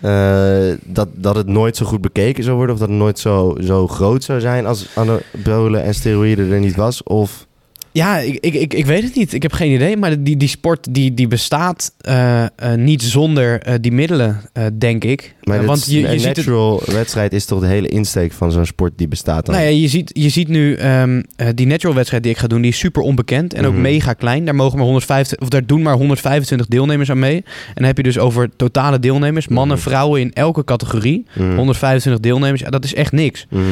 [0.00, 3.56] Eh, dat, dat het nooit zo goed bekeken zou worden, of dat het nooit zo,
[3.60, 7.02] zo groot zou zijn als anabolen en steroïden er niet was?
[7.02, 7.48] Of.
[7.92, 9.32] Ja, ik, ik, ik, ik weet het niet.
[9.32, 9.96] Ik heb geen idee.
[9.96, 14.40] Maar die, die sport die, die bestaat eh, eh, niet zonder eh, die middelen,
[14.78, 15.34] denk ik.
[15.42, 16.36] Maar want je, je een ziet het.
[16.36, 19.54] natural wedstrijd is toch de hele insteek van zo'n sport die bestaat dan?
[19.54, 22.46] Nou ja, je ziet, je ziet nu ehm, eh, die natural wedstrijd die ik ga
[22.46, 23.82] doen, die is super onbekend en ook Mhm.
[23.82, 24.44] mega klein.
[24.44, 27.36] Daar mogen maar 150, of daar doen maar 125 deelnemers aan mee.
[27.36, 29.86] En dan heb je dus over totale deelnemers, mannen, Mhm.
[29.88, 31.24] vrouwen in elke categorie.
[31.34, 31.56] Mhm.
[31.56, 33.46] 125 deelnemers, ja, dat is echt niks.
[33.50, 33.64] Mhm.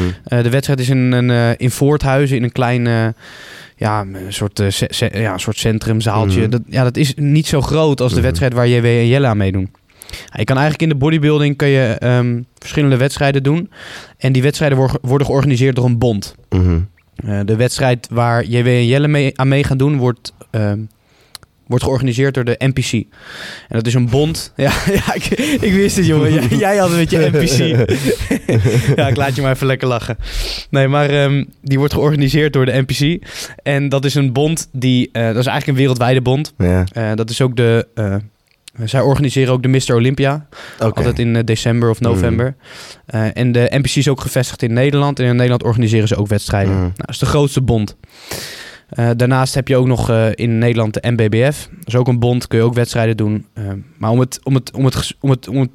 [0.43, 3.15] De wedstrijd is in, een, in Voorthuizen, in een klein
[3.79, 6.41] ja, een soort, ce- ce- ja, een soort centrumzaaltje.
[6.41, 6.51] Mhm.
[6.51, 8.25] Dat, ja, dat is niet zo groot als de Mhm.
[8.27, 9.71] wedstrijd waar JW en Jelle aan meedoen.
[10.33, 13.71] Je kan eigenlijk in de bodybuilding kan je, ehm, verschillende wedstrijden doen.
[14.19, 16.35] En die wedstrijden worden, worden georganiseerd door een bond.
[16.51, 16.79] Mhm.
[17.17, 20.79] Eh, de wedstrijd waar JW en Jelle mee, aan mee gaan doen, wordt, ehm,
[21.69, 22.93] wordt georganiseerd door de NPC.
[22.93, 23.05] En
[23.69, 24.53] dat is een bond.
[24.57, 25.25] Ja, ja ik,
[25.61, 26.33] ik wist het, jongen.
[26.33, 27.89] Jij, jij had het met je NPC.
[28.99, 30.17] ja, ik laat je maar even lekker lachen.
[30.71, 33.25] Nee, maar ehm, die wordt georganiseerd door de NPC.
[33.63, 35.09] En dat is een bond die...
[35.13, 36.55] eh, dat is eigenlijk een wereldwijde bond.
[36.59, 37.87] Ja, Eh, dat is ook de...
[37.95, 38.15] eh,
[38.85, 39.95] zij organiseren ook de Mr.
[39.95, 40.47] Olympia.
[40.81, 40.95] oké.
[40.99, 42.55] Altijd in december of november.
[43.07, 43.17] Mhm.
[43.25, 45.19] Eh, en de NPC is ook gevestigd in Nederland.
[45.21, 46.73] En in Nederland organiseren ze ook wedstrijden.
[46.73, 46.81] Mhm.
[46.83, 47.97] Nou, dat is de grootste bond.
[48.89, 51.69] Eh, daarnaast heb je ook nog eh, in Nederland de NBBF.
[51.79, 53.47] Dat is ook een bond, kun je ook wedstrijden doen.
[53.55, 53.65] Eh,
[53.97, 55.73] maar om het, om het, om het, om het, om het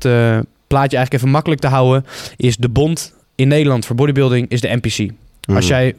[0.68, 2.06] plaatje eigenlijk even makkelijk te houden...
[2.36, 4.98] is de bond in Nederland voor bodybuilding is de NPC.
[5.48, 5.56] Mhm.
[5.56, 5.96] Als jij...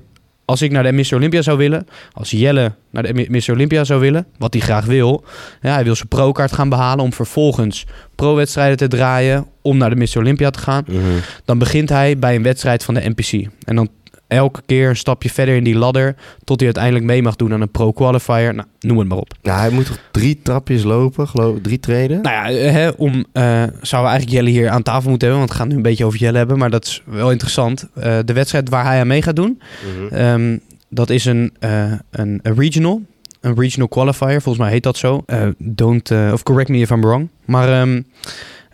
[0.47, 1.15] Als ik naar de Mr.
[1.15, 3.51] Olympia zou willen, als Jelle naar de Mi- Mr.
[3.53, 5.25] Olympia zou willen, wat hij graag wil,
[5.63, 9.97] ja, hij wil zijn pro-kaart gaan behalen om vervolgens pro-wedstrijden te draaien om naar de
[9.97, 10.19] Mr.
[10.19, 11.01] Olympia te gaan Mhm.
[11.45, 13.49] dan begint hij bij een wedstrijd van de NPC.
[13.65, 13.89] En dan
[14.35, 16.15] elke keer een stapje verder in die ladder...
[16.45, 18.55] tot hij uiteindelijk mee mag doen aan een pro-qualifier.
[18.55, 19.35] Nou, noem het maar op.
[19.43, 22.23] Nou, hij moet toch drie trapjes lopen, geloof drie treden?
[22.23, 25.47] Nou ja, eh, hè, om, eh, zouden we eigenlijk Jelle hier aan tafel moeten hebben...
[25.47, 26.59] want we gaan nu een beetje over Jelle hebben...
[26.59, 27.89] maar dat is wel interessant.
[27.95, 29.61] Eh, de wedstrijd waar hij aan mee gaat doen...
[29.97, 30.15] Mhm.
[30.15, 33.03] ehm, dat is een, een, een regional...
[33.41, 35.25] Een regional qualifier, volgens mij heet dat zo.
[35.59, 37.29] Don't, of correct me if I'm wrong.
[37.45, 38.01] Maar ehm,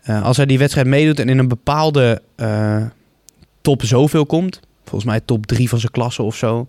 [0.02, 2.22] eh, als hij die wedstrijd meedoet en in een bepaalde
[3.60, 4.60] top zoveel komt...
[4.90, 6.66] volgens mij top drie van zijn klasse of zo...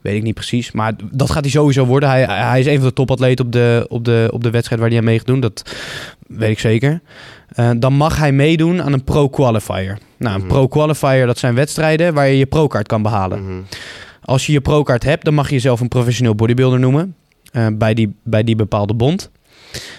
[0.00, 0.72] weet ik niet precies.
[0.72, 2.08] Maar dat gaat hij sowieso worden.
[2.08, 4.90] Hij, hij is een van de topatleten op de, op, de, op de wedstrijd waar
[4.90, 5.40] hij aan mee gaat doen.
[5.40, 5.74] Dat
[6.26, 7.00] weet ik zeker.
[7.48, 9.98] Eh, dan mag hij meedoen aan een pro-qualifier.
[10.18, 10.48] Nou, een Mhm.
[10.48, 13.42] pro-qualifier, dat zijn wedstrijden waar je je pro-kaart kan behalen.
[13.44, 13.60] Mhm.
[14.24, 17.14] Als je je pro-kaart hebt, dan mag je jezelf een professioneel bodybuilder noemen.
[17.52, 19.30] eh, bij, die, bij die bepaalde bond.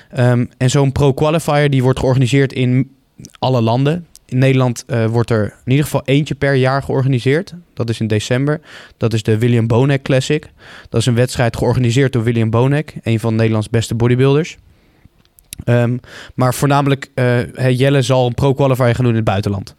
[0.10, 2.91] Ehm, en zo'n pro-qualifier die wordt georganiseerd in
[3.39, 4.06] alle landen.
[4.33, 7.53] In Nederland eh, wordt er in ieder geval eentje per jaar georganiseerd.
[7.73, 8.61] Dat is in december.
[8.97, 10.49] Dat is de William Bonek Classic.
[10.89, 14.57] Dat is een wedstrijd georganiseerd door William Bonek, een van Nederlands beste bodybuilders.
[15.63, 15.97] Ehm,
[16.35, 19.75] maar voornamelijk, uh, Jelle zal een pro-qualifier gaan doen in het buitenland.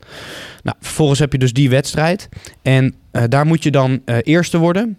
[0.62, 2.28] Nou, vervolgens heb je dus die wedstrijd.
[2.62, 4.98] En uh, daar moet je dan eerste worden.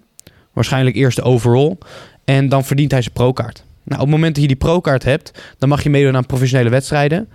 [0.54, 1.78] Waarschijnlijk eerste overall.
[2.26, 3.64] En dan verdient hij zijn pro-kaart.
[3.84, 6.70] Nou, op het moment dat je die pro-kaart hebt, dan mag je meedoen aan professionele
[6.70, 7.30] wedstrijden.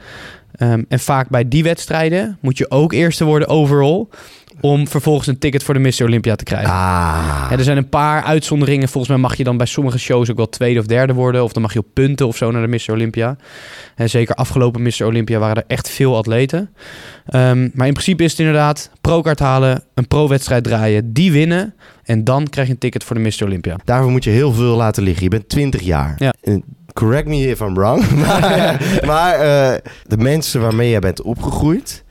[0.63, 4.07] Um, en vaak bij die wedstrijden moet je ook eerste worden overall
[4.61, 6.05] om vervolgens een ticket voor de Mr.
[6.05, 6.71] Olympia te krijgen.
[6.71, 7.47] Ah.
[7.51, 8.89] Ja, er zijn een paar uitzonderingen.
[8.89, 11.45] Volgens mij mag je dan bij sommige shows ook wel tweede of derde worden.
[11.45, 12.93] Of dan mag je op punten of zo naar de Mr.
[12.93, 13.37] Olympia.
[13.95, 15.07] En zeker afgelopen Mr.
[15.07, 16.59] Olympia waren er echt veel atleten.
[17.35, 21.75] Um, maar in principe is het inderdaad pro-kaart halen, een pro-wedstrijd draaien, die winnen.
[22.05, 23.45] En dan krijg je een ticket voor de Mr.
[23.45, 23.77] Olympia.
[23.85, 25.23] Daarvoor moet je heel veel laten liggen.
[25.23, 26.15] Je bent 20 jaar.
[26.19, 26.33] Ja.
[26.93, 28.11] Correct me if I'm wrong.
[28.27, 32.05] maar maar uh, de mensen waarmee jij bent opgegroeid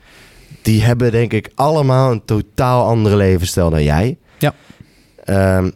[0.62, 4.18] die hebben denk ik allemaal een totaal andere levensstijl dan jij.
[4.38, 4.54] Ja.
[5.56, 5.72] Um,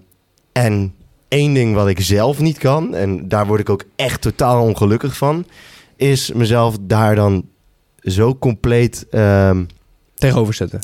[0.53, 0.95] en
[1.29, 5.17] één ding wat ik zelf niet kan, en daar word ik ook echt totaal ongelukkig
[5.17, 5.47] van,
[5.97, 7.49] is mezelf daar dan
[8.01, 9.67] zo compleet um,
[10.15, 10.81] tegenover zetten.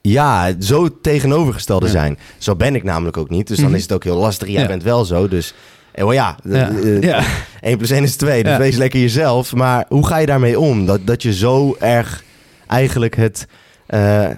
[0.00, 1.92] Ja, zo tegenovergestelde ja.
[1.92, 2.18] zijn.
[2.38, 3.46] Zo ben ik namelijk ook niet.
[3.46, 3.78] Dus dan mm -hmm.
[3.78, 4.48] is het ook heel lastig.
[4.48, 4.66] Jij ja.
[4.68, 5.54] bent wel zo, dus...
[5.94, 6.70] Oh ja, ja.
[6.70, 7.22] Uh, ja.
[7.60, 8.42] 1 plus 1 is 2.
[8.42, 9.54] Dus wees lekker jezelf.
[9.54, 10.86] Maar hoe ga je daarmee om?
[10.86, 12.22] Dat, dat je zo erg
[12.66, 13.46] eigenlijk het
[13.88, 14.28] uh,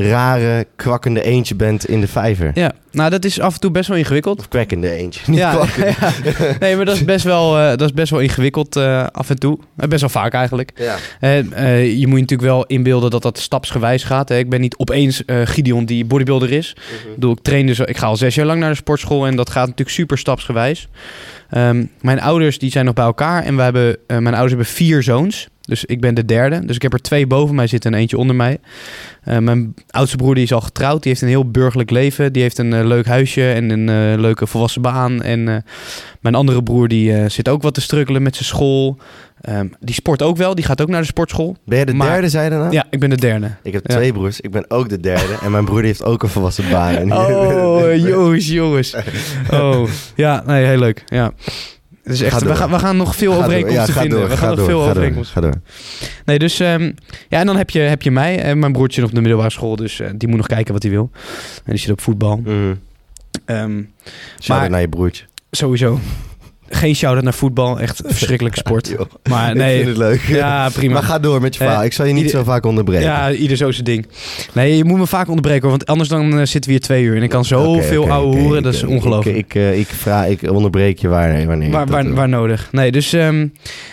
[0.00, 2.50] rare, kwakkende eentje bent in de vijver.
[2.54, 4.38] Ja, nou dat is af en toe best wel ingewikkeld.
[4.38, 5.20] Of kwekkende eentje.
[5.26, 5.52] Niet ja,
[6.00, 6.12] ja,
[6.60, 9.38] nee, maar dat is best wel, uh, dat is best wel ingewikkeld uh, af en
[9.38, 9.58] toe.
[9.74, 10.72] best wel vaak eigenlijk.
[10.74, 10.96] Ja.
[11.80, 14.28] je moet je natuurlijk wel inbeelden dat dat stapsgewijs gaat.
[14.28, 14.38] Hè.
[14.38, 16.76] Ik ben niet opeens Gideon die bodybuilder is.
[16.76, 17.08] Mm -hmm.
[17.08, 19.36] ik, bedoel, ik train dus, ik ga al zes jaar lang naar de sportschool en
[19.36, 20.88] dat gaat natuurlijk super stapsgewijs.
[21.56, 25.02] Um, mijn ouders die zijn nog bij elkaar en we hebben, mijn ouders hebben vier
[25.02, 25.48] zoons.
[25.68, 26.64] Dus ik ben de derde.
[26.64, 28.58] Dus ik heb er twee boven mij zitten en eentje onder mij.
[29.28, 31.02] Uh, mijn oudste broer die is al getrouwd.
[31.02, 32.32] Die heeft een heel burgerlijk leven.
[32.32, 35.22] Die heeft een uh, leuk huisje en een uh, leuke volwassen baan.
[35.22, 35.64] En
[36.20, 38.98] mijn andere broer die zit ook wat te strukkelen met zijn school.
[39.48, 40.54] Um, die sport ook wel.
[40.54, 41.56] Die gaat ook naar de sportschool.
[41.64, 42.70] Ben je de Maar- derde, zei je daarna?
[42.70, 43.50] Ja, ik ben de derde.
[43.62, 43.94] Ik heb Ja.
[43.94, 44.40] twee broers.
[44.40, 45.34] Ik ben ook de derde.
[45.42, 47.12] en mijn broer heeft ook een volwassen baan.
[47.18, 48.94] Oh, jongens, jongens.
[49.52, 51.02] Oh, ja, nee, heel leuk.
[51.06, 51.32] Ja.
[52.08, 54.18] Dus echt, we, gaan, we gaan nog veel Ga overeenkomsten Ja, vinden.
[54.18, 55.54] door, we ga gaan nog door, veel ga overeenkomsten door.
[56.24, 56.92] Nee, dus ehm,
[57.28, 59.76] ja, en dan heb je, heb je mij en mijn broertje op de middelbare school.
[59.76, 61.10] Dus eh, die moet nog kijken wat hij wil.
[61.64, 62.36] En die zit op voetbal.
[62.44, 62.78] Mm.
[63.46, 65.24] Shout-out Maar- naar je broertje.
[65.50, 66.00] sowieso.
[66.70, 67.80] Geen shout-out naar voetbal.
[67.80, 68.94] Echt een verschrikkelijke sport.
[69.28, 70.20] Maar Ik nee, vind het leuk.
[70.20, 70.92] ja, prima.
[70.92, 71.84] Maar ga door met je Eh, verhaal.
[71.84, 73.04] Ik zal je niet ieder- zo vaak onderbreken.
[73.04, 74.06] Ja, ieder zo zijn ding.
[74.52, 77.02] Nee, je moet me vaak onderbreken, hoor, want anders dan eh, zitten we hier twee
[77.04, 77.16] uur.
[77.16, 79.36] En ik kan zoveel ouwe hoeren, Ik, dat is eh, ongelooflijk.
[79.36, 81.70] Ik, ik, eh, ik, vraag, ik onderbreek je waar, wanneer.
[81.70, 82.68] Waar, waar, waar nodig.
[82.72, 83.46] Nee, dus ehm,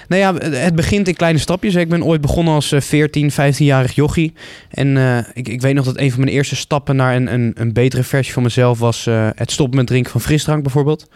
[0.07, 1.75] nou ja, het begint in kleine stapjes.
[1.75, 4.33] Ik ben ooit begonnen als eh, 14, 15-jarig jochie.
[4.69, 7.51] En eh, ik, ik weet nog dat een van mijn eerste stappen naar een, een,
[7.55, 11.07] een betere versie van mezelf was eh, het stoppen met drinken van frisdrank bijvoorbeeld.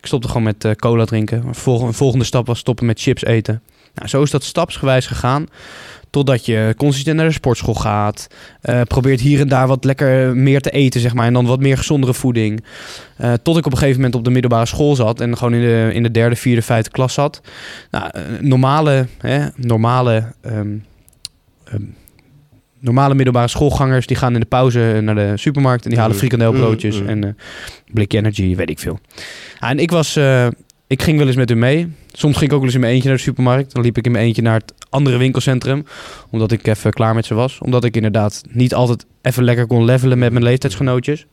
[0.00, 1.46] Ik stopte gewoon met eh, cola drinken.
[1.46, 3.62] Een volgende, volgende stap was stoppen met chips eten.
[3.94, 5.46] Nou, zo is dat stapsgewijs gegaan.
[6.10, 8.26] Totdat je consistent naar de sportschool gaat.
[8.60, 11.26] eh, probeert hier en daar wat lekker meer te eten, zeg maar.
[11.26, 12.64] En dan wat meer gezondere voeding.
[13.16, 15.20] Eh, tot ik op een gegeven moment op de middelbare school zat.
[15.20, 17.40] En gewoon in de, in de derde, vierde, vijfde klas zat.
[17.90, 18.10] Nou,
[18.40, 20.76] normale, hè, normale, ehm,
[21.64, 21.82] ehm,
[22.80, 24.06] normale middelbare schoolgangers...
[24.06, 25.84] die gaan in de pauze naar de supermarkt...
[25.84, 27.08] en die halen Mm, frikandelbroodjes mm, mm.
[27.08, 27.30] en eh
[27.92, 28.98] blikje energy, weet ik veel.
[29.58, 30.16] Ah, en ik was...
[30.16, 30.46] eh,
[30.86, 31.92] ik ging wel eens met hun mee.
[32.12, 33.74] Soms ging ik ook wel eens in mijn eentje naar de supermarkt.
[33.74, 35.84] Dan liep ik in mijn eentje naar het andere winkelcentrum.
[36.30, 37.58] Omdat ik even klaar met ze was.
[37.58, 41.26] Omdat ik inderdaad niet altijd even lekker kon levelen met mijn leeftijdsgenootjes.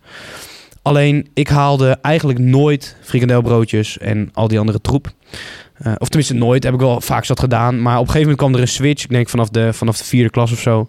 [0.82, 5.12] Alleen, ik haalde eigenlijk nooit frikandelbroodjes en al die andere troep.
[5.74, 7.82] Eh, of tenminste nooit, heb ik wel vaak zat gedaan.
[7.82, 9.04] Maar op een gegeven moment kwam er een switch.
[9.04, 10.88] Ik denk vanaf de, vanaf de vierde klas of zo.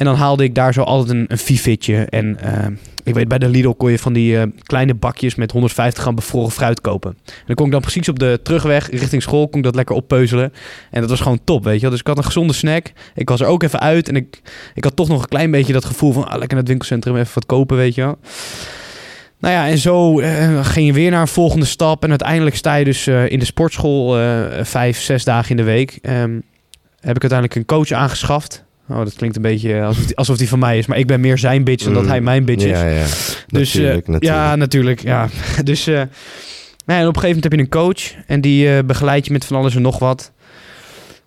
[0.00, 2.04] En dan haalde ik daar zo altijd een, een Fifitje.
[2.04, 2.66] En eh,
[3.04, 6.14] ik weet, bij de Lidl kon je van die eh, kleine bakjes met 150 gram
[6.14, 7.10] bevroren fruit kopen.
[7.26, 9.94] En dan kon ik dan precies op de terugweg richting school, kon ik dat lekker
[9.94, 10.52] oppeuzelen.
[10.90, 11.90] En dat was gewoon top, weet je wel.
[11.90, 12.92] Dus ik had een gezonde snack.
[13.14, 14.40] Ik was er ook even uit en ik,
[14.74, 16.24] ik had toch nog een klein beetje dat gevoel van...
[16.24, 18.18] Ah, lekker naar het winkelcentrum even wat kopen, weet je wel.
[19.38, 22.02] Nou ja, en zo eh, ging je weer naar een volgende stap.
[22.02, 24.18] En uiteindelijk sta je dus in de sportschool
[24.62, 25.98] vijf, zes dagen in de week.
[26.02, 26.40] Ehm,
[27.00, 28.68] heb ik uiteindelijk een coach aangeschaft.
[28.90, 30.86] Oh, dat klinkt een beetje alsof die, alsof die van mij is.
[30.86, 32.08] Maar ik ben meer zijn bitch dan dat Mm.
[32.08, 32.70] hij mijn bitch is.
[32.78, 33.04] Ja, ja.
[33.46, 34.24] Dus eh, natuurlijk, natuurlijk.
[34.24, 35.02] ja, natuurlijk.
[35.12, 35.28] Ja.
[35.64, 36.06] dus eh, nou
[36.86, 39.32] ja, en op een gegeven moment heb je een coach en die eh, begeleidt je
[39.32, 40.32] met van alles en nog wat.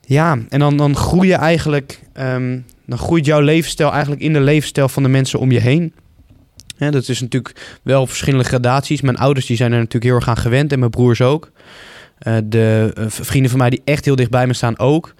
[0.05, 4.41] Ja, en dan, dan groei je eigenlijk, ehm, dan groeit jouw levensstijl eigenlijk in de
[4.41, 5.93] levensstijl van de mensen om je heen.
[6.77, 9.01] Hè, dat is natuurlijk wel verschillende gradaties.
[9.01, 11.51] Mijn ouders die zijn er natuurlijk heel erg aan gewend en mijn broers ook.
[12.17, 15.13] Eh, de eh, vrienden van mij die echt heel dicht bij me staan ook.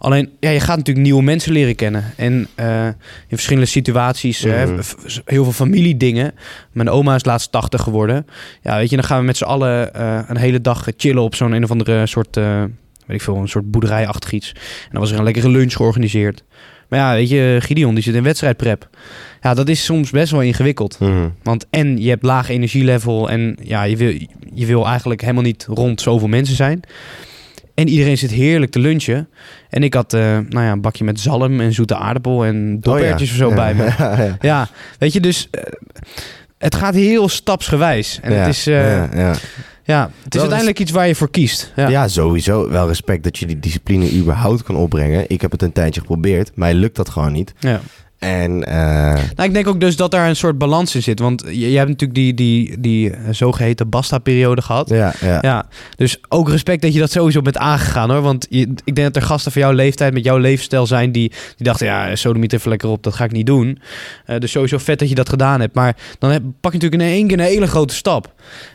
[0.00, 2.04] Alleen, ja, je gaat natuurlijk nieuwe mensen leren kennen.
[2.16, 2.94] En eh, in
[3.28, 4.80] verschillende situaties, hè, Mhm.
[5.24, 6.32] heel veel familiedingen.
[6.72, 8.26] Mijn oma is laatst 80 geworden.
[8.62, 11.34] Ja, weet je, dan gaan we met z'n allen eh, een hele dag chillen op
[11.34, 12.60] zo'n een of andere soort, eh,
[13.06, 14.52] weet ik veel, een soort boerderijachtig iets.
[14.82, 16.44] En dan was er een lekkere lunch georganiseerd.
[16.88, 18.88] Maar ja, weet je, Gideon die zit in wedstrijdprep.
[19.40, 20.98] Ja, dat is soms best wel ingewikkeld.
[21.00, 21.28] Mhm.
[21.42, 24.14] Want en je hebt laag energielevel en ja, je wil,
[24.54, 26.80] je wil eigenlijk helemaal niet rond zoveel mensen zijn.
[27.80, 29.28] En iedereen zit heerlijk te lunchen.
[29.70, 33.30] En ik had eh, nou ja, een bakje met zalm en zoete aardappel en dopertjes
[33.30, 33.44] Oh ja.
[33.46, 33.88] of zo bij me.
[34.50, 35.62] Ja, weet je, dus eh,
[36.58, 38.18] het gaat heel stapsgewijs.
[38.22, 39.34] En het is, eh, ja, ja,
[39.84, 40.02] ja.
[40.24, 41.72] het is is- uiteindelijk iets waar je voor kiest.
[41.76, 41.88] Ja.
[41.88, 42.08] Ja.
[42.08, 42.68] sowieso.
[42.70, 45.24] Wel respect dat je die discipline überhaupt kan opbrengen.
[45.28, 46.50] Ik heb het een tijdje geprobeerd.
[46.54, 47.52] Mij lukt dat gewoon niet.
[47.58, 47.80] Ja.
[48.20, 48.74] En eh,
[49.12, 51.18] Nou, ik denk ook dus dat daar een soort balans in zit.
[51.18, 54.88] Want je, je hebt natuurlijk die, die, die eh, zogeheten basta-periode gehad.
[54.88, 55.38] ja, ja.
[55.40, 58.22] Ja, dus ook respect dat je dat sowieso bent aangegaan hoor.
[58.22, 61.28] Want je, ik denk dat er gasten van jouw leeftijd met jouw levensstijl zijn die,
[61.28, 63.78] die dachten, ja, sodomiet even lekker op, dat ga ik niet doen.
[64.24, 65.74] Eh, dus sowieso vet dat je dat gedaan hebt.
[65.74, 68.32] Maar dan heb, pak je natuurlijk in één keer een hele grote stap.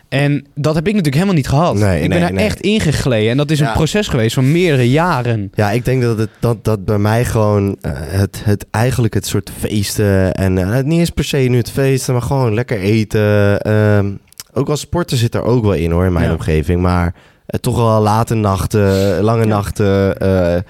[0.09, 1.75] En dat heb ik natuurlijk helemaal niet gehad.
[1.75, 2.45] Nee, ik ben nee, nee.
[2.45, 3.29] echt ingegleden.
[3.31, 3.67] En dat is Ja.
[3.67, 5.51] een proces geweest van meerdere jaren.
[5.53, 9.25] Ja, ik denk dat het dat, dat bij mij gewoon eh, het, het eigenlijk het
[9.27, 13.61] soort feesten en eh, niet eens per se nu het feesten, maar gewoon lekker eten.
[13.61, 14.11] ehm,
[14.53, 16.31] ook als sporten zit er ook wel in hoor in mijn Ja.
[16.31, 17.13] omgeving, maar
[17.45, 19.47] eh, toch wel late nachten, lange Ja.
[19.47, 20.61] nachten, eh,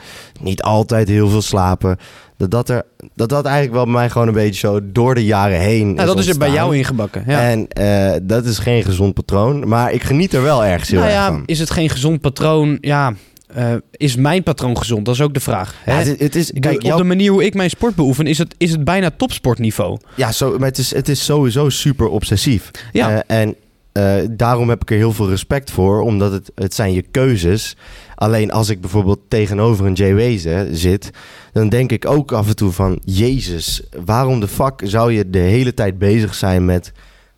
[0.41, 1.97] niet altijd heel veel slapen.
[2.37, 2.83] Dat dat, er,
[3.15, 5.93] dat dat eigenlijk wel bij mij gewoon een beetje zo door de jaren heen.
[5.93, 7.23] Nou, dat is er bij jou ingebakken.
[7.27, 7.49] Ja.
[7.49, 11.11] En eh, dat is geen gezond patroon, maar ik geniet er wel ergens heel nou
[11.11, 11.43] erg ja, van.
[11.45, 12.77] is het geen gezond patroon?
[12.81, 13.13] Ja,
[13.55, 15.05] eh, is mijn patroon gezond?
[15.05, 15.75] Dat is ook de vraag.
[15.85, 16.03] Ja, hè?
[16.03, 18.71] het, het is, Kijk, op de manier hoe ik mijn sport beoefen, is het, is
[18.71, 19.97] het bijna topsportniveau.
[20.15, 22.71] Ja, zo, maar het is, het is sowieso super obsessief.
[22.91, 23.23] Ja.
[23.27, 23.55] Eh, en
[23.95, 27.77] eh, daarom heb ik er heel veel respect voor, omdat het, het zijn je keuzes.
[28.15, 31.09] Alleen als ik bijvoorbeeld tegenover een Wezen zit,
[31.51, 32.99] dan denk ik ook af en toe van...
[33.03, 36.91] Jezus, waarom de fuck zou je de hele tijd bezig zijn met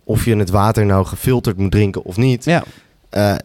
[0.04, 2.46] of je het water nou gefilterd moet drinken of niet?
[2.46, 2.64] Ja.
[3.10, 3.36] Eh,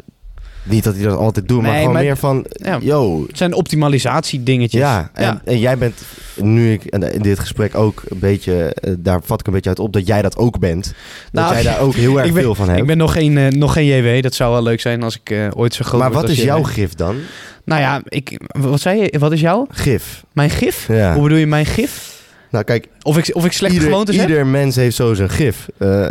[0.62, 2.46] niet dat hij dat altijd doet, maar gewoon maar- meer van...
[2.52, 2.78] Ja.
[2.82, 4.80] Yo, Het zijn optimalisatiedingetjes.
[4.80, 5.40] ja, en, Ja.
[5.44, 6.02] en jij bent
[6.36, 9.78] nu ik in dit gesprek ook een beetje, eh, daar vat ik een beetje uit
[9.78, 10.94] op dat jij dat ook bent.
[11.32, 12.80] Nou, dat jij daar ook heel erg ben- veel van hebt.
[12.80, 14.22] Ik ben nog geen, eh, nog geen JW.
[14.22, 16.44] Dat zou wel leuk zijn als ik eh, ooit zo groot maar wat is JW.
[16.44, 17.16] jouw gif dan?
[17.64, 19.18] Nou ja, ik, wat zei je?
[19.18, 19.66] Wat is jouw?
[19.70, 20.24] Gif.
[20.32, 20.88] Mijn gif?
[20.88, 21.12] Ja.
[21.12, 22.11] Hoe bedoel je mijn gif?
[22.52, 24.28] Nou kijk, Of ik, of ik slechte ieder, gewoontes heb?
[24.28, 25.68] ieder mens heeft zo zijn gif.
[25.78, 26.10] Eh, eh,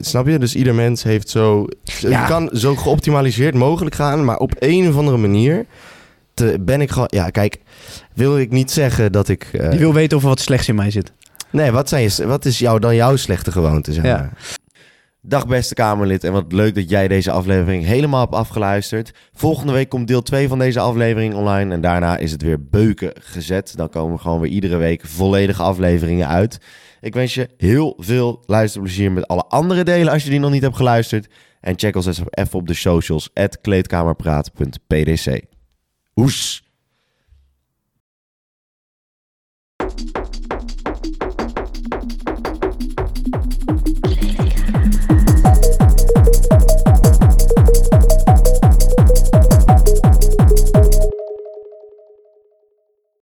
[0.00, 0.38] snap je?
[0.38, 1.66] Dus ieder mens heeft zo...
[1.82, 2.20] Ja.
[2.20, 5.66] Je kan zo geoptimaliseerd mogelijk gaan, maar op een of andere manier
[6.34, 7.08] te, ben ik gewoon...
[7.10, 7.58] Ja, kijk,
[8.14, 9.48] wil ik niet zeggen dat ik...
[9.52, 11.12] eh, Je wil weten of er wat slechts in mij zit.
[11.50, 13.92] Nee, wat, zijn je, wat is jou, dan jouw slechte gewoonte?
[13.92, 14.30] Zeg Ja.
[15.26, 19.12] Dag beste Kamerlid en wat leuk dat jij deze aflevering helemaal hebt afgeluisterd.
[19.32, 23.12] Volgende week komt deel 2 van deze aflevering online en daarna is het weer beuken
[23.20, 23.76] gezet.
[23.76, 26.58] Dan komen gewoon weer iedere week volledige afleveringen uit.
[27.00, 30.62] Ik wens je heel veel luisterplezier met alle andere delen als je die nog niet
[30.62, 31.28] hebt geluisterd.
[31.60, 35.40] En check ons even op de socials, kleedkamerpraat.pdc.
[36.14, 36.63] Oes!